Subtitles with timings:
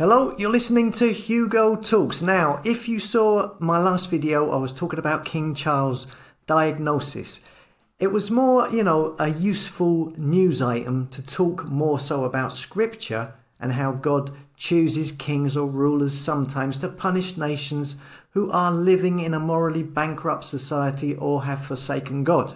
[0.00, 2.22] Hello, you're listening to Hugo Talks.
[2.22, 6.06] Now, if you saw my last video, I was talking about King Charles'
[6.46, 7.42] diagnosis.
[7.98, 13.34] It was more, you know, a useful news item to talk more so about scripture
[13.60, 17.96] and how God chooses kings or rulers sometimes to punish nations
[18.30, 22.54] who are living in a morally bankrupt society or have forsaken God.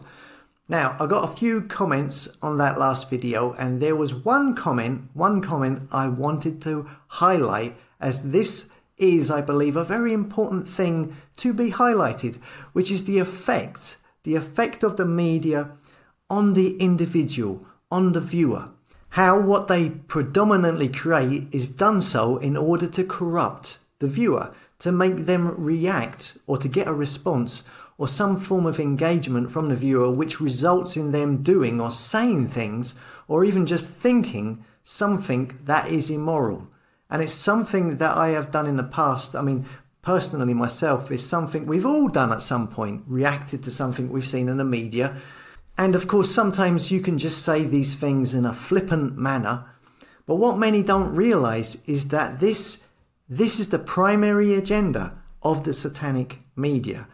[0.69, 5.11] Now, I got a few comments on that last video, and there was one comment,
[5.13, 11.17] one comment I wanted to highlight as this is, I believe, a very important thing
[11.37, 12.37] to be highlighted,
[12.73, 15.73] which is the effect, the effect of the media
[16.31, 18.71] on the individual, on the viewer.
[19.11, 24.91] How what they predominantly create is done so in order to corrupt the viewer, to
[24.91, 27.65] make them react or to get a response
[27.99, 32.49] or some form of engagement from the viewer which results in them doing or saying
[32.49, 32.95] things
[33.29, 36.67] or even just thinking something that is immoral.
[37.09, 39.37] And it's something that I have done in the past.
[39.37, 39.67] I mean,
[40.03, 44.49] personally, myself, is something we've all done at some point, reacted to something we've seen
[44.49, 45.17] in the media.
[45.79, 49.65] And of course, sometimes you can just say these things in a flippant manner.
[50.27, 52.85] But what many don't realize is that this,
[53.29, 57.07] this is the primary agenda of the satanic media.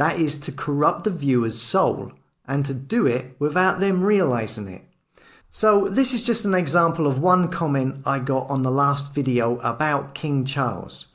[0.00, 2.12] That is to corrupt the viewer's soul
[2.48, 4.86] and to do it without them realizing it.
[5.50, 9.58] So, this is just an example of one comment I got on the last video
[9.58, 11.08] about King Charles.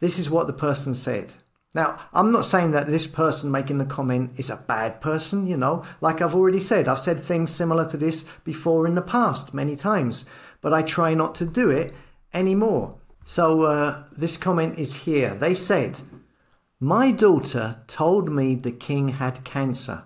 [0.00, 1.34] This is what the person said.
[1.72, 5.56] Now, I'm not saying that this person making the comment is a bad person, you
[5.56, 5.84] know.
[6.00, 9.76] Like I've already said, I've said things similar to this before in the past many
[9.76, 10.24] times,
[10.60, 11.94] but I try not to do it
[12.34, 12.96] anymore.
[13.24, 15.32] So, uh, this comment is here.
[15.32, 16.00] They said,
[16.82, 20.02] my daughter told me the king had cancer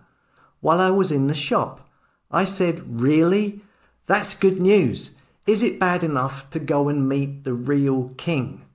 [0.60, 1.88] while I was in the shop.
[2.30, 3.62] I said, Really?
[4.04, 5.12] That's good news.
[5.46, 8.66] Is it bad enough to go and meet the real king?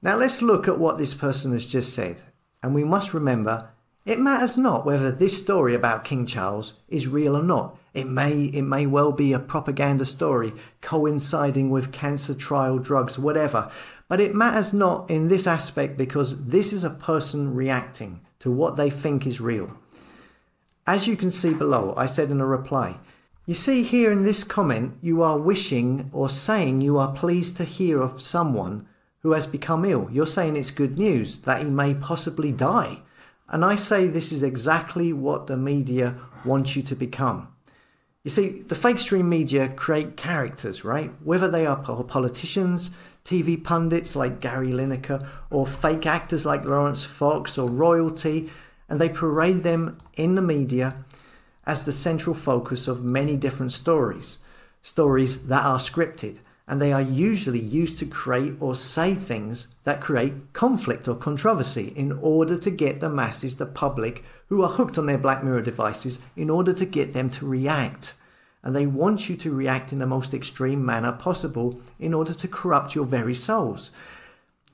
[0.00, 2.22] Now let's look at what this person has just said.
[2.62, 3.68] And we must remember
[4.06, 7.78] it matters not whether this story about King Charles is real or not.
[7.92, 13.70] It may, it may well be a propaganda story coinciding with cancer trial drugs, whatever.
[14.10, 18.74] But it matters not in this aspect because this is a person reacting to what
[18.74, 19.70] they think is real.
[20.84, 22.98] As you can see below, I said in a reply,
[23.46, 27.64] you see here in this comment, you are wishing or saying you are pleased to
[27.64, 28.88] hear of someone
[29.20, 30.08] who has become ill.
[30.10, 33.02] You're saying it's good news that he may possibly die.
[33.48, 37.46] And I say this is exactly what the media wants you to become.
[38.24, 41.12] You see, the fake stream media create characters, right?
[41.22, 42.90] Whether they are politicians,
[43.30, 48.50] TV pundits like Gary Lineker, or fake actors like Laurence Fox or royalty,
[48.88, 51.04] and they parade them in the media
[51.64, 54.40] as the central focus of many different stories.
[54.82, 60.00] Stories that are scripted, and they are usually used to create or say things that
[60.00, 64.98] create conflict or controversy in order to get the masses, the public, who are hooked
[64.98, 68.14] on their Black Mirror devices, in order to get them to react
[68.62, 72.48] and they want you to react in the most extreme manner possible in order to
[72.48, 73.90] corrupt your very souls.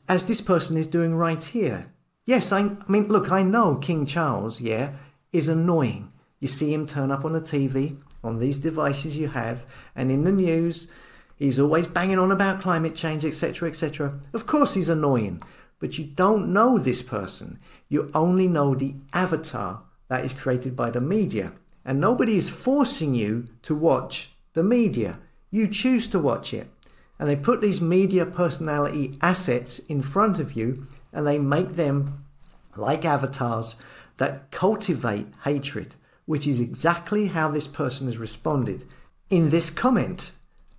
[0.08, 1.86] As this person is doing right here.
[2.24, 4.92] Yes, I, I mean, look, I know King Charles, yeah,
[5.32, 6.12] is annoying.
[6.40, 9.64] You see him turn up on the TV, on these devices you have,
[9.94, 10.88] and in the news,
[11.36, 14.18] he's always banging on about climate change, etc., etc.
[14.32, 15.42] Of course, he's annoying,
[15.78, 17.60] but you don't know this person.
[17.88, 21.52] You only know the avatar that is created by the media.
[21.86, 25.20] And nobody is forcing you to watch the media.
[25.52, 26.68] You choose to watch it.
[27.18, 32.24] And they put these media personality assets in front of you and they make them
[32.74, 33.76] like avatars
[34.16, 35.94] that cultivate hatred,
[36.26, 38.84] which is exactly how this person has responded
[39.30, 40.32] in this comment.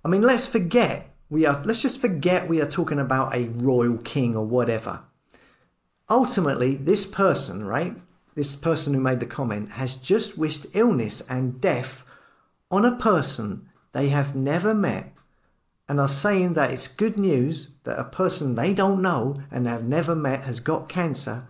[0.04, 3.98] I mean, let's forget we are let's just forget we are talking about a royal
[3.98, 5.00] king or whatever.
[6.10, 7.96] Ultimately, this person, right,
[8.38, 12.04] this person who made the comment has just wished illness and death
[12.70, 15.12] on a person they have never met
[15.88, 19.82] and are saying that it's good news that a person they don't know and have
[19.82, 21.48] never met has got cancer.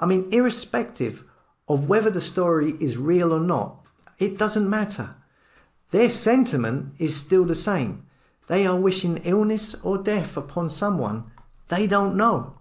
[0.00, 1.22] I mean, irrespective
[1.68, 3.86] of whether the story is real or not,
[4.18, 5.14] it doesn't matter.
[5.92, 8.04] Their sentiment is still the same.
[8.48, 11.30] They are wishing illness or death upon someone
[11.68, 12.58] they don't know.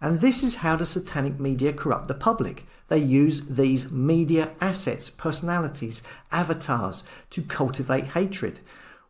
[0.00, 2.66] And this is how the satanic media corrupt the public.
[2.88, 8.60] They use these media assets, personalities, avatars to cultivate hatred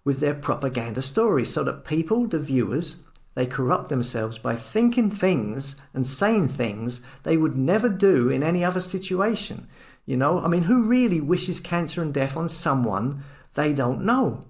[0.05, 2.99] with their propaganda stories so that people, the viewers,
[3.35, 8.65] they corrupt themselves by thinking things and saying things they would never do in any
[8.65, 9.69] other situation.
[10.06, 13.25] You know, I mean, who really wishes cancer and death on someone
[13.55, 14.44] they don't know?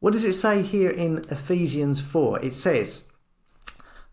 [0.00, 2.40] What does it say here in Ephesians 4?
[2.40, 3.04] It says,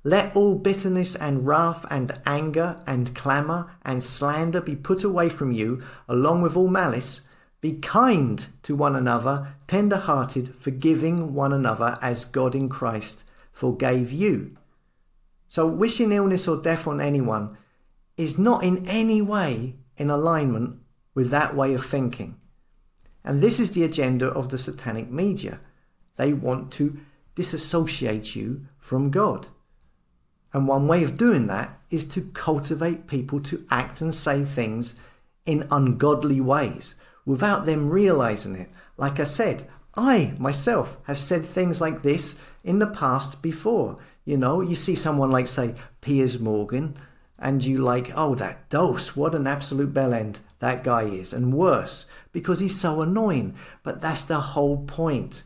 [0.07, 5.51] Let all bitterness and wrath and anger and clamour and slander be put away from
[5.51, 7.27] you, along with all malice.
[7.59, 14.11] Be kind to one another, tender hearted, forgiving one another as God in Christ forgave
[14.11, 14.55] you.
[15.49, 17.57] So, wishing illness or death on anyone
[18.15, 20.81] is not in any way in alignment
[21.15, 22.35] with that way of thinking.
[23.23, 25.61] And this is the agenda of the satanic media.
[26.17, 26.99] They want to
[27.33, 29.47] disassociate you from God.
[30.55, 34.95] And one way of doing that is to cultivate people to act and say things
[35.45, 38.69] in ungodly ways without them realizing it.
[38.95, 43.97] Like I said, I myself have said things like this in the past before.
[44.23, 46.95] You know, you see someone like, say, Piers Morgan,
[47.37, 51.33] and you like, oh, that dose, what an absolute bell end that guy is.
[51.33, 53.55] And worse, because he's so annoying.
[53.83, 55.43] But that's the whole point.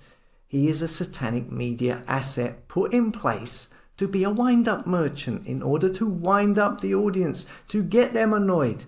[0.48, 3.70] He is a satanic media asset put in place
[4.00, 8.14] to be a wind up merchant in order to wind up the audience, to get
[8.14, 8.86] them annoyed.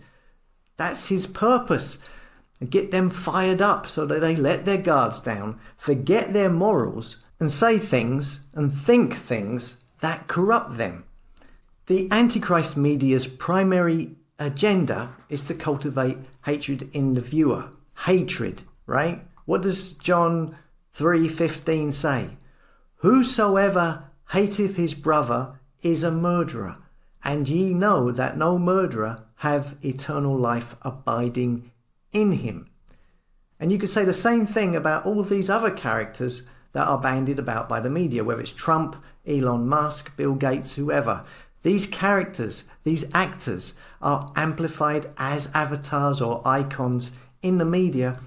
[0.78, 2.00] That's his purpose.
[2.70, 7.52] Get them fired up so that they let their guards down, forget their morals, and
[7.52, 11.04] say things and think things that corrupt them.
[11.88, 17.70] The Antichrist media's primary agenda is to cultivate hatred in the viewer.
[18.06, 19.28] Hatred, right?
[19.44, 20.56] What does John
[20.96, 22.38] 3:15 say,
[23.00, 26.78] Whosoever hateth his brother is a murderer,
[27.24, 31.70] and ye know that no murderer have eternal life abiding
[32.14, 32.70] in him.
[33.60, 37.40] And you could say the same thing about all these other characters that are bandied
[37.40, 38.96] about by the media, whether it's Trump,
[39.28, 41.24] Elon Musk, Bill Gates, whoever.
[41.64, 47.12] These characters, these actors, are amplified as avatars or icons
[47.42, 48.20] in the media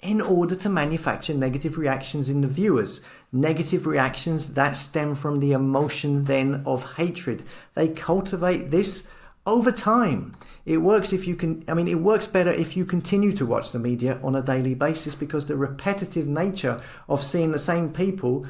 [0.00, 3.00] in order to manufacture negative reactions in the viewers.
[3.32, 7.42] Negative reactions that stem from the emotion then of hatred.
[7.74, 9.06] They cultivate this
[9.46, 10.32] over time.
[10.64, 13.72] It works if you can, I mean, it works better if you continue to watch
[13.72, 18.46] the media on a daily basis because the repetitive nature of seeing the same people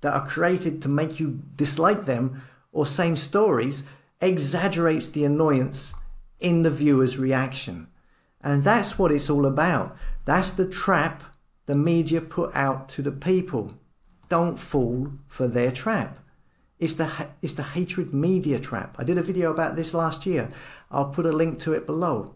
[0.00, 2.42] that are created to make you dislike them
[2.72, 3.84] or same stories
[4.20, 5.94] exaggerates the annoyance
[6.40, 7.86] in the viewer's reaction.
[8.42, 9.96] And that's what it's all about.
[10.24, 11.22] That's the trap
[11.66, 13.74] the media put out to the people.
[14.28, 16.18] Don't fall for their trap.
[16.78, 18.96] It's the, it's the hatred media trap.
[18.98, 20.48] I did a video about this last year.
[20.90, 22.34] I'll put a link to it below.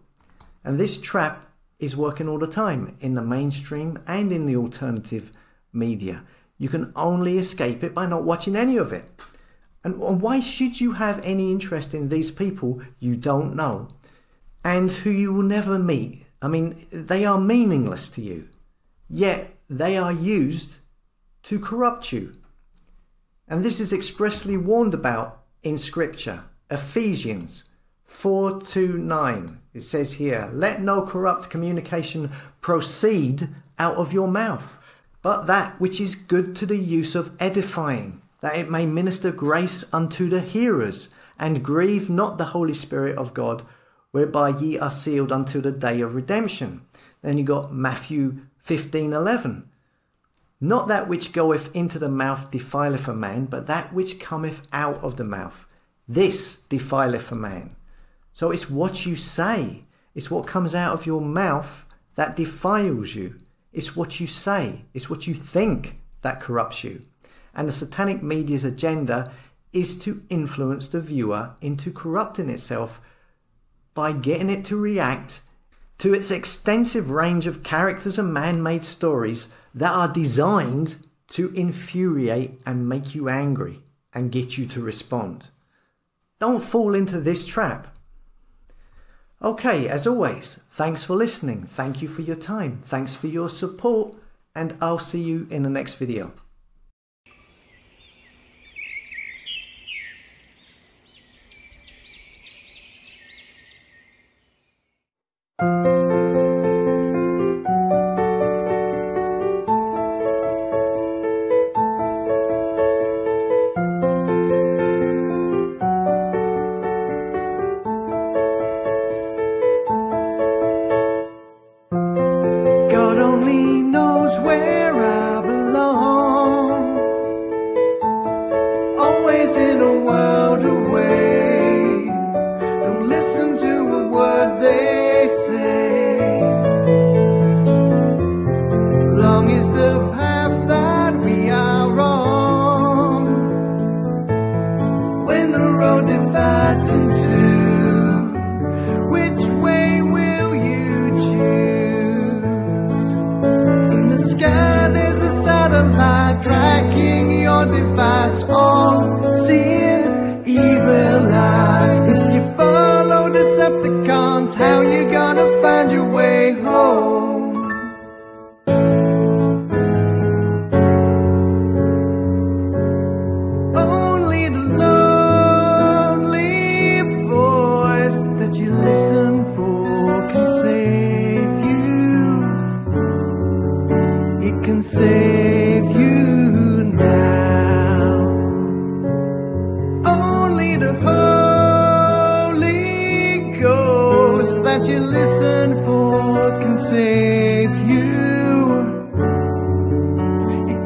[0.64, 1.46] And this trap
[1.78, 5.32] is working all the time in the mainstream and in the alternative
[5.72, 6.22] media.
[6.58, 9.10] You can only escape it by not watching any of it.
[9.82, 13.88] And why should you have any interest in these people you don't know
[14.62, 18.48] and who you will never meet I mean, they are meaningless to you,
[19.08, 20.78] yet they are used
[21.44, 22.34] to corrupt you.
[23.48, 26.44] And this is expressly warned about in Scripture.
[26.70, 27.64] Ephesians
[28.04, 29.60] 4 to 9.
[29.74, 33.48] It says here, Let no corrupt communication proceed
[33.78, 34.78] out of your mouth,
[35.22, 39.84] but that which is good to the use of edifying, that it may minister grace
[39.92, 41.08] unto the hearers,
[41.38, 43.64] and grieve not the Holy Spirit of God
[44.10, 46.82] whereby ye are sealed until the day of redemption.
[47.22, 49.69] Then you got Matthew 15 11.
[50.60, 54.96] Not that which goeth into the mouth defileth a man, but that which cometh out
[54.96, 55.66] of the mouth.
[56.06, 57.76] This defileth a man.
[58.32, 59.84] So it's what you say,
[60.14, 63.36] it's what comes out of your mouth that defiles you.
[63.72, 67.02] It's what you say, it's what you think that corrupts you.
[67.54, 69.32] And the satanic media's agenda
[69.72, 73.00] is to influence the viewer into corrupting itself
[73.94, 75.40] by getting it to react
[75.98, 80.96] to its extensive range of characters and man made stories that are designed
[81.28, 83.80] to infuriate and make you angry
[84.12, 85.48] and get you to respond.
[86.40, 87.96] Don't fall into this trap.
[89.42, 91.64] Okay, as always, thanks for listening.
[91.64, 92.82] Thank you for your time.
[92.84, 94.16] Thanks for your support,
[94.54, 96.32] and I'll see you in the next video.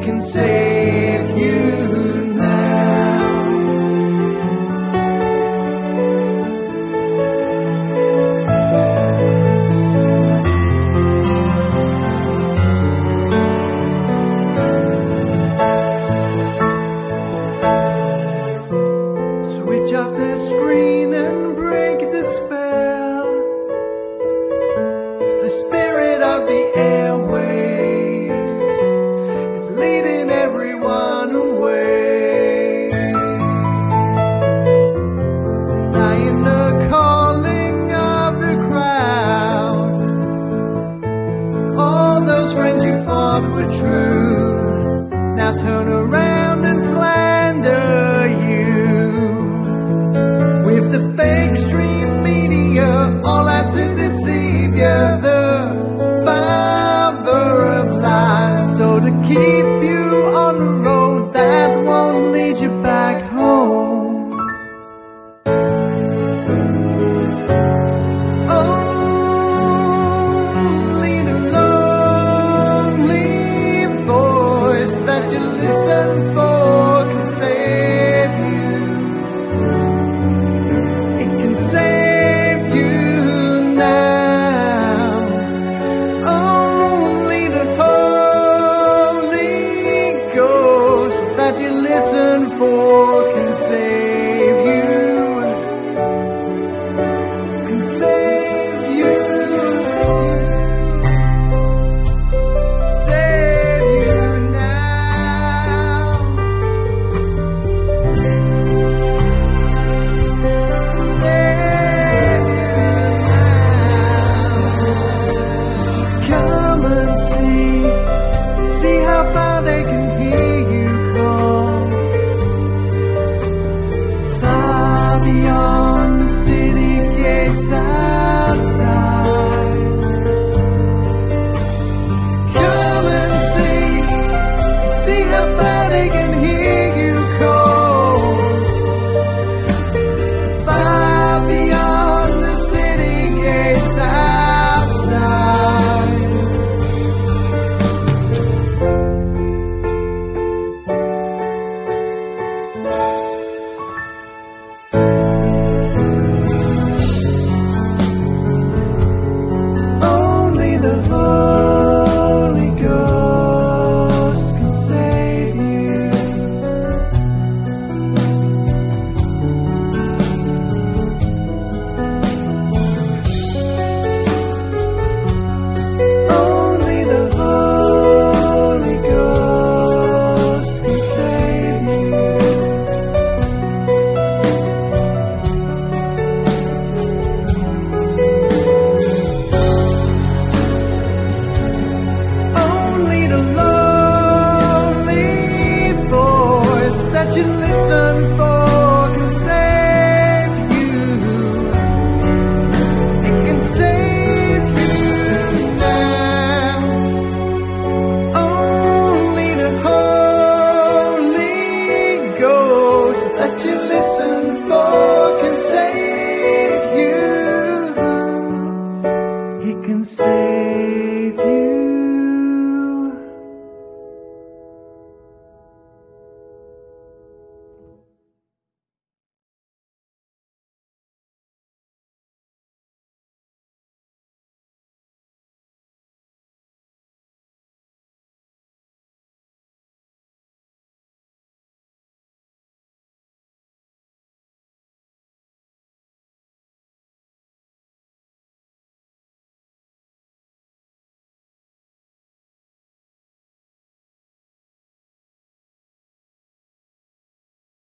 [0.05, 1.64] Can save you
[59.35, 59.64] told